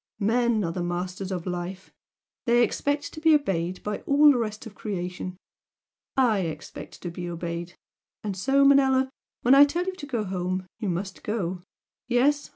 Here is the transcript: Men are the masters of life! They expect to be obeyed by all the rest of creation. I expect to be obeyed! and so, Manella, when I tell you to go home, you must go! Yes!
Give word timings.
Men 0.19 0.63
are 0.63 0.71
the 0.71 0.81
masters 0.81 1.31
of 1.31 1.45
life! 1.45 1.93
They 2.47 2.63
expect 2.63 3.13
to 3.13 3.21
be 3.21 3.35
obeyed 3.35 3.83
by 3.83 3.99
all 4.07 4.31
the 4.31 4.39
rest 4.39 4.65
of 4.65 4.73
creation. 4.73 5.37
I 6.17 6.39
expect 6.39 7.03
to 7.03 7.11
be 7.11 7.29
obeyed! 7.29 7.75
and 8.23 8.35
so, 8.35 8.65
Manella, 8.65 9.11
when 9.43 9.53
I 9.53 9.63
tell 9.63 9.85
you 9.85 9.93
to 9.97 10.07
go 10.07 10.23
home, 10.23 10.65
you 10.79 10.89
must 10.89 11.21
go! 11.21 11.61
Yes! 12.07 12.49